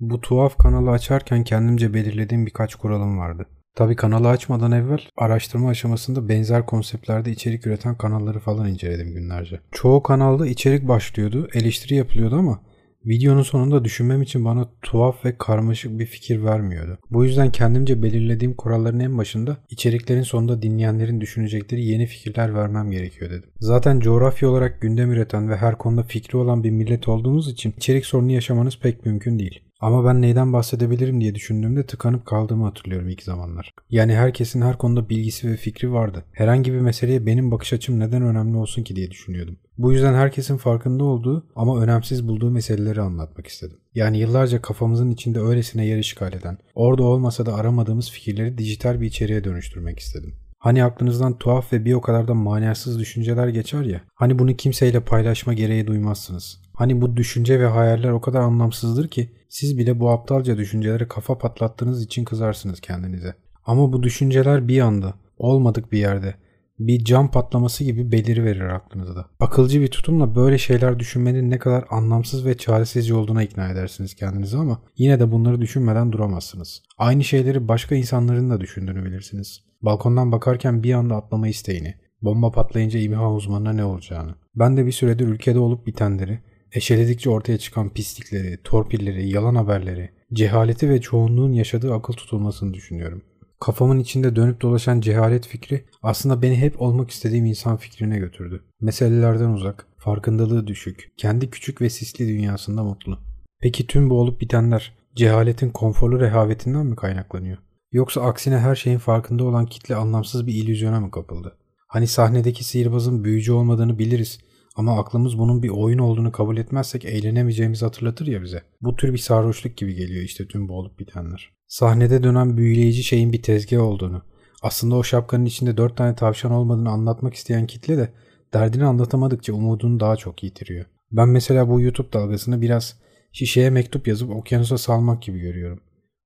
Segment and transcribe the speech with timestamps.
[0.00, 3.46] Bu tuhaf kanalı açarken kendimce belirlediğim birkaç kuralım vardı.
[3.74, 9.60] Tabi kanalı açmadan evvel araştırma aşamasında benzer konseptlerde içerik üreten kanalları falan inceledim günlerce.
[9.72, 12.60] Çoğu kanalda içerik başlıyordu, eleştiri yapılıyordu ama
[13.06, 16.98] videonun sonunda düşünmem için bana tuhaf ve karmaşık bir fikir vermiyordu.
[17.10, 23.30] Bu yüzden kendimce belirlediğim kuralların en başında içeriklerin sonunda dinleyenlerin düşünecekleri yeni fikirler vermem gerekiyor
[23.30, 23.50] dedim.
[23.58, 28.06] Zaten coğrafya olarak gündem üreten ve her konuda fikri olan bir millet olduğumuz için içerik
[28.06, 29.65] sorunu yaşamanız pek mümkün değil.
[29.86, 33.74] Ama ben neyden bahsedebilirim diye düşündüğümde tıkanıp kaldığımı hatırlıyorum ilk zamanlar.
[33.90, 36.24] Yani herkesin her konuda bilgisi ve fikri vardı.
[36.32, 39.56] Herhangi bir meseleye benim bakış açım neden önemli olsun ki diye düşünüyordum.
[39.78, 43.76] Bu yüzden herkesin farkında olduğu ama önemsiz bulduğu meseleleri anlatmak istedim.
[43.94, 49.06] Yani yıllarca kafamızın içinde öylesine yer işgal eden, orada olmasa da aramadığımız fikirleri dijital bir
[49.06, 50.34] içeriğe dönüştürmek istedim.
[50.66, 54.00] Hani aklınızdan tuhaf ve bir o kadar da manasız düşünceler geçer ya.
[54.14, 56.60] Hani bunu kimseyle paylaşma gereği duymazsınız.
[56.74, 61.38] Hani bu düşünce ve hayaller o kadar anlamsızdır ki siz bile bu aptalca düşüncelere kafa
[61.38, 63.34] patlattığınız için kızarsınız kendinize.
[63.66, 66.34] Ama bu düşünceler bir anda, olmadık bir yerde,
[66.78, 69.26] bir cam patlaması gibi beliri verir aklınızda.
[69.40, 74.56] Akılcı bir tutumla böyle şeyler düşünmenin ne kadar anlamsız ve çaresizce olduğuna ikna edersiniz kendinizi
[74.56, 76.82] ama yine de bunları düşünmeden duramazsınız.
[76.98, 79.60] Aynı şeyleri başka insanların da düşündüğünü bilirsiniz.
[79.82, 84.34] Balkondan bakarken bir anda atlama isteğini, bomba patlayınca imha uzmanına ne olacağını.
[84.54, 86.38] Ben de bir süredir ülkede olup bitenleri,
[86.72, 93.22] eşeledikçe ortaya çıkan pislikleri, torpilleri, yalan haberleri, cehaleti ve çoğunluğun yaşadığı akıl tutulmasını düşünüyorum.
[93.60, 98.64] Kafamın içinde dönüp dolaşan cehalet fikri aslında beni hep olmak istediğim insan fikrine götürdü.
[98.80, 103.18] Meselelerden uzak, farkındalığı düşük, kendi küçük ve sisli dünyasında mutlu.
[103.60, 107.58] Peki tüm bu olup bitenler cehaletin konforlu rehavetinden mi kaynaklanıyor?
[107.92, 111.56] Yoksa aksine her şeyin farkında olan kitle anlamsız bir illüzyona mı kapıldı?
[111.88, 114.38] Hani sahnedeki sihirbazın büyücü olmadığını biliriz
[114.76, 118.62] ama aklımız bunun bir oyun olduğunu kabul etmezsek eğlenemeyeceğimizi hatırlatır ya bize.
[118.80, 121.55] Bu tür bir sarhoşluk gibi geliyor işte tüm bu olup bitenler.
[121.68, 124.22] Sahnede dönen büyüleyici şeyin bir tezgah olduğunu,
[124.62, 128.12] aslında o şapkanın içinde dört tane tavşan olmadığını anlatmak isteyen kitle de
[128.54, 130.86] derdini anlatamadıkça umudunu daha çok yitiriyor.
[131.12, 132.98] Ben mesela bu YouTube dalgasını biraz
[133.32, 135.80] şişeye mektup yazıp okyanusa salmak gibi görüyorum.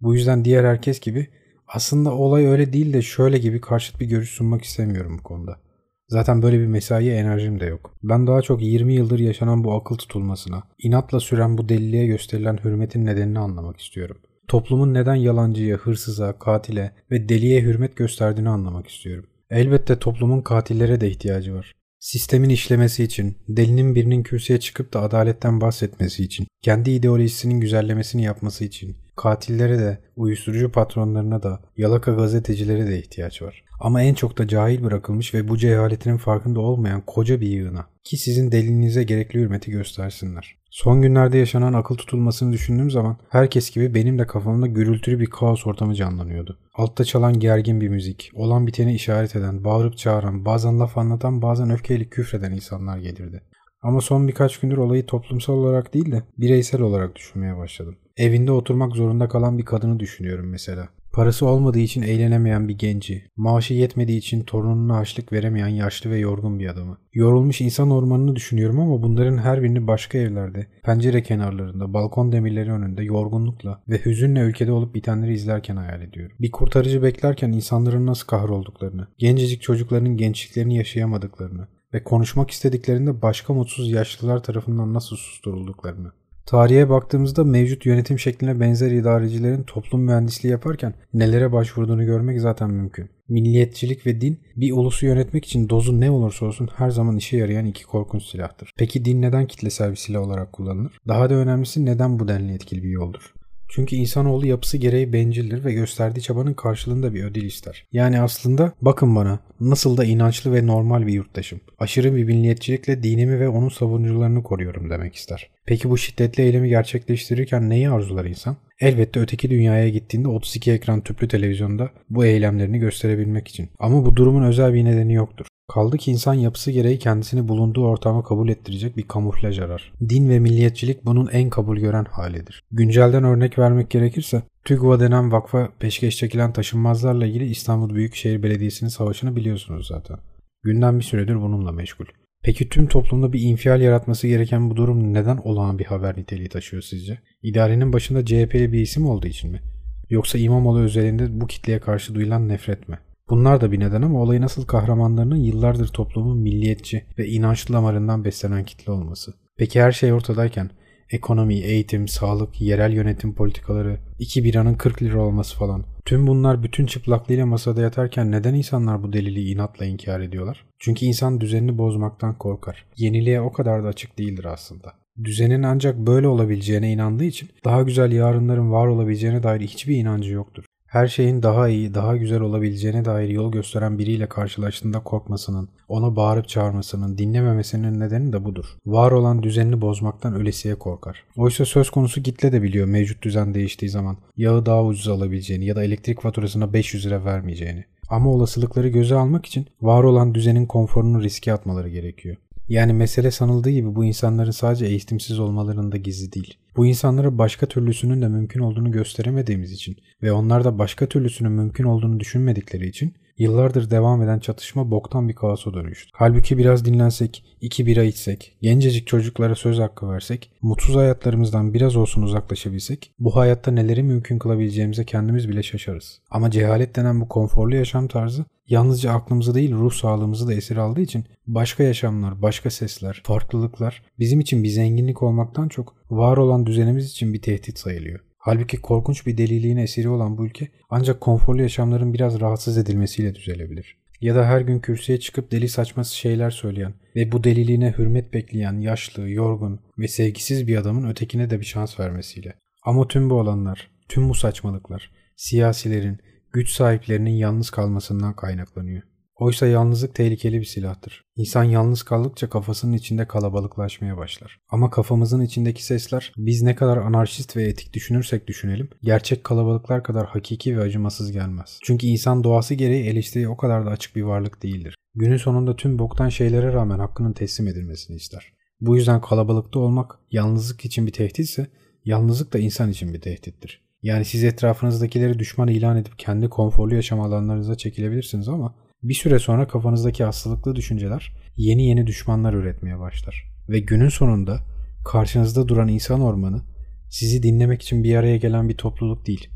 [0.00, 1.28] Bu yüzden diğer herkes gibi
[1.68, 5.60] aslında olay öyle değil de şöyle gibi karşıt bir görüş sunmak istemiyorum bu konuda.
[6.08, 7.94] Zaten böyle bir mesaiye enerjim de yok.
[8.02, 13.06] Ben daha çok 20 yıldır yaşanan bu akıl tutulmasına, inatla süren bu deliliğe gösterilen hürmetin
[13.06, 14.16] nedenini anlamak istiyorum.
[14.48, 19.26] Toplumun neden yalancıya, hırsıza, katile ve deliye hürmet gösterdiğini anlamak istiyorum.
[19.50, 21.72] Elbette toplumun katillere de ihtiyacı var.
[21.98, 28.64] Sistemin işlemesi için, delinin birinin kürsüye çıkıp da adaletten bahsetmesi için, kendi ideolojisinin güzellemesini yapması
[28.64, 33.64] için, katillere de, uyuşturucu patronlarına da, yalaka gazetecilere de ihtiyaç var.
[33.80, 38.16] Ama en çok da cahil bırakılmış ve bu cehaletinin farkında olmayan koca bir yığına ki
[38.16, 40.56] sizin delinize gerekli hürmeti göstersinler.
[40.70, 45.66] Son günlerde yaşanan akıl tutulmasını düşündüğüm zaman herkes gibi benim de kafamda gürültülü bir kaos
[45.66, 46.58] ortamı canlanıyordu.
[46.74, 51.70] Altta çalan gergin bir müzik, olan biteni işaret eden, bağırıp çağıran, bazen laf anlatan, bazen
[51.70, 53.42] öfkeyle küfreden insanlar gelirdi.
[53.86, 57.96] Ama son birkaç gündür olayı toplumsal olarak değil de bireysel olarak düşünmeye başladım.
[58.16, 60.88] Evinde oturmak zorunda kalan bir kadını düşünüyorum mesela.
[61.12, 66.58] Parası olmadığı için eğlenemeyen bir genci, maaşı yetmediği için torununa açlık veremeyen yaşlı ve yorgun
[66.58, 66.98] bir adamı.
[67.14, 73.04] Yorulmuş insan ormanını düşünüyorum ama bunların her birini başka evlerde, pencere kenarlarında, balkon demirleri önünde
[73.04, 76.36] yorgunlukla ve hüzünle ülkede olup bitenleri izlerken hayal ediyorum.
[76.40, 83.90] Bir kurtarıcı beklerken insanların nasıl kahrolduklarını, gencecik çocukların gençliklerini yaşayamadıklarını ve konuşmak istediklerinde başka mutsuz
[83.90, 86.12] yaşlılar tarafından nasıl susturulduklarını.
[86.46, 93.10] Tarihe baktığımızda mevcut yönetim şekline benzer idarecilerin toplum mühendisliği yaparken nelere başvurduğunu görmek zaten mümkün.
[93.28, 97.66] Milliyetçilik ve din bir ulusu yönetmek için dozu ne olursa olsun her zaman işe yarayan
[97.66, 98.70] iki korkunç silahtır.
[98.78, 100.98] Peki din neden kitlesel bir silah olarak kullanılır?
[101.08, 103.34] Daha da önemlisi neden bu denli etkili bir yoldur?
[103.68, 107.86] Çünkü insanoğlu yapısı gereği bencildir ve gösterdiği çabanın karşılığında bir ödül ister.
[107.92, 111.60] Yani aslında bakın bana nasıl da inançlı ve normal bir yurttaşım.
[111.78, 115.50] Aşırı bir milliyetçilikle dinimi ve onun savunucularını koruyorum demek ister.
[115.66, 118.56] Peki bu şiddetli eylemi gerçekleştirirken neyi arzular insan?
[118.80, 123.68] Elbette öteki dünyaya gittiğinde 32 ekran tüplü televizyonda bu eylemlerini gösterebilmek için.
[123.78, 125.46] Ama bu durumun özel bir nedeni yoktur.
[125.68, 129.92] Kaldı ki insan yapısı gereği kendisini bulunduğu ortama kabul ettirecek bir kamuflaj arar.
[130.08, 132.62] Din ve milliyetçilik bunun en kabul gören halidir.
[132.70, 139.36] Güncelden örnek vermek gerekirse TÜGVA denen vakfa peşkeş çekilen taşınmazlarla ilgili İstanbul Büyükşehir Belediyesi'nin savaşını
[139.36, 140.16] biliyorsunuz zaten.
[140.62, 142.06] Günden bir süredir bununla meşgul.
[142.42, 146.82] Peki tüm toplumda bir infial yaratması gereken bu durum neden olağan bir haber niteliği taşıyor
[146.82, 147.18] sizce?
[147.42, 149.62] İdarenin başında CHP'li bir isim olduğu için mi?
[150.10, 152.98] Yoksa İmamoğlu özelinde bu kitleye karşı duyulan nefret mi?
[153.30, 158.64] Bunlar da bir neden ama olayı nasıl kahramanlarının yıllardır toplumun milliyetçi ve inançlı damarından beslenen
[158.64, 159.34] kitle olması.
[159.56, 160.70] Peki her şey ortadayken
[161.10, 165.84] Ekonomi, eğitim, sağlık, yerel yönetim politikaları, iki biranın 40 lira olması falan.
[166.04, 170.66] Tüm bunlar bütün çıplaklığıyla masada yatarken neden insanlar bu deliliği inatla inkar ediyorlar?
[170.78, 172.86] Çünkü insan düzenini bozmaktan korkar.
[172.96, 174.92] Yeniliğe o kadar da açık değildir aslında.
[175.24, 180.64] Düzenin ancak böyle olabileceğine inandığı için daha güzel yarınların var olabileceğine dair hiçbir inancı yoktur
[180.86, 186.48] her şeyin daha iyi, daha güzel olabileceğine dair yol gösteren biriyle karşılaştığında korkmasının, ona bağırıp
[186.48, 188.76] çağırmasının, dinlememesinin nedeni de budur.
[188.86, 191.24] Var olan düzenini bozmaktan ölesiye korkar.
[191.36, 195.76] Oysa söz konusu kitle de biliyor mevcut düzen değiştiği zaman yağı daha ucuz alabileceğini ya
[195.76, 197.84] da elektrik faturasına 500 lira vermeyeceğini.
[198.08, 202.36] Ama olasılıkları göze almak için var olan düzenin konforunu riske atmaları gerekiyor.
[202.68, 206.54] Yani mesele sanıldığı gibi bu insanların sadece eğitimsiz olmalarında gizli değil.
[206.76, 211.84] Bu insanlara başka türlüsünün de mümkün olduğunu gösteremediğimiz için ve onlar da başka türlüsünün mümkün
[211.84, 216.10] olduğunu düşünmedikleri için yıllardır devam eden çatışma boktan bir kaosa dönüştü.
[216.14, 222.22] Halbuki biraz dinlensek, iki bira içsek, gencecik çocuklara söz hakkı versek, mutsuz hayatlarımızdan biraz olsun
[222.22, 226.20] uzaklaşabilsek, bu hayatta neleri mümkün kılabileceğimize kendimiz bile şaşarız.
[226.30, 231.00] Ama cehalet denen bu konforlu yaşam tarzı yalnızca aklımızı değil ruh sağlığımızı da esir aldığı
[231.00, 237.10] için başka yaşamlar, başka sesler, farklılıklar bizim için bir zenginlik olmaktan çok var olan düzenimiz
[237.10, 238.25] için bir tehdit sayılıyor.
[238.46, 243.96] Halbuki korkunç bir deliliğin esiri olan bu ülke ancak konforlu yaşamların biraz rahatsız edilmesiyle düzelebilir.
[244.20, 248.80] Ya da her gün kürsüye çıkıp deli saçması şeyler söyleyen ve bu deliliğine hürmet bekleyen
[248.80, 252.54] yaşlı, yorgun ve sevgisiz bir adamın ötekine de bir şans vermesiyle.
[252.82, 256.18] Ama tüm bu olanlar, tüm bu saçmalıklar siyasilerin,
[256.52, 259.02] güç sahiplerinin yalnız kalmasından kaynaklanıyor.
[259.36, 261.24] Oysa yalnızlık tehlikeli bir silahtır.
[261.36, 264.58] İnsan yalnız kaldıkça kafasının içinde kalabalıklaşmaya başlar.
[264.68, 270.26] Ama kafamızın içindeki sesler biz ne kadar anarşist ve etik düşünürsek düşünelim gerçek kalabalıklar kadar
[270.26, 271.78] hakiki ve acımasız gelmez.
[271.82, 274.94] Çünkü insan doğası gereği eleştiriye o kadar da açık bir varlık değildir.
[275.14, 278.52] Günün sonunda tüm boktan şeylere rağmen hakkının teslim edilmesini ister.
[278.80, 281.66] Bu yüzden kalabalıkta olmak yalnızlık için bir tehditse
[282.04, 283.86] yalnızlık da insan için bir tehdittir.
[284.02, 289.68] Yani siz etrafınızdakileri düşman ilan edip kendi konforlu yaşam alanlarınıza çekilebilirsiniz ama bir süre sonra
[289.68, 293.44] kafanızdaki hastalıklı düşünceler yeni yeni düşmanlar üretmeye başlar.
[293.68, 294.60] Ve günün sonunda
[295.04, 296.62] karşınızda duran insan ormanı
[297.10, 299.50] sizi dinlemek için bir araya gelen bir topluluk değil.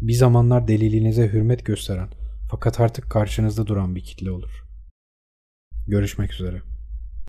[0.00, 2.08] Bir zamanlar deliliğinize hürmet gösteren
[2.50, 4.64] fakat artık karşınızda duran bir kitle olur.
[5.86, 6.73] Görüşmek üzere.